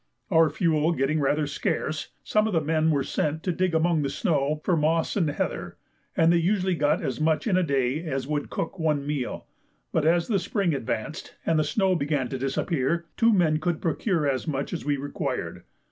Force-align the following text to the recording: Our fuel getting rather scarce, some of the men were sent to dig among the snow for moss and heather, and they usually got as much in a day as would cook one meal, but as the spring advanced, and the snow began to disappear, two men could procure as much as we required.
Our 0.31 0.49
fuel 0.49 0.93
getting 0.93 1.19
rather 1.19 1.45
scarce, 1.45 2.09
some 2.23 2.47
of 2.47 2.53
the 2.53 2.59
men 2.61 2.89
were 2.89 3.03
sent 3.03 3.43
to 3.43 3.51
dig 3.51 3.75
among 3.75 4.01
the 4.01 4.09
snow 4.09 4.59
for 4.63 4.75
moss 4.75 5.15
and 5.15 5.29
heather, 5.29 5.77
and 6.17 6.33
they 6.33 6.37
usually 6.37 6.73
got 6.73 7.03
as 7.03 7.21
much 7.21 7.45
in 7.45 7.55
a 7.55 7.61
day 7.61 8.03
as 8.05 8.25
would 8.25 8.49
cook 8.49 8.79
one 8.79 9.05
meal, 9.05 9.45
but 9.91 10.03
as 10.03 10.27
the 10.27 10.39
spring 10.39 10.73
advanced, 10.73 11.35
and 11.45 11.59
the 11.59 11.63
snow 11.63 11.93
began 11.93 12.29
to 12.29 12.39
disappear, 12.39 13.05
two 13.15 13.31
men 13.31 13.59
could 13.59 13.79
procure 13.79 14.27
as 14.27 14.47
much 14.47 14.73
as 14.73 14.83
we 14.83 14.97
required. 14.97 15.65